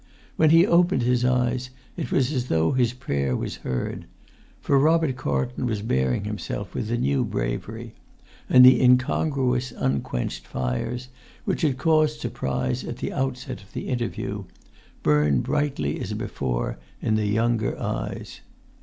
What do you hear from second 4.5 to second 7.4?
for Robert Carlton was bearing himself with a new